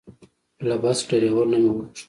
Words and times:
له 0.67 0.75
بس 0.83 0.97
ډریور 1.09 1.45
نه 1.51 1.57
مې 1.61 1.69
وغوښتل. 1.71 1.99